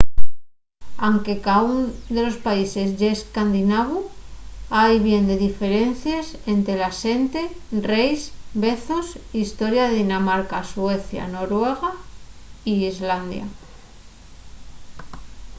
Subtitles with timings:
[1.09, 1.79] anque caún
[2.15, 3.97] de los países ye escandinavu”
[4.77, 7.41] hai bien de diferencies ente la xente
[7.91, 8.21] reis
[8.65, 11.91] vezos y historia de dinamarca suecia noruega
[12.71, 13.45] y islandia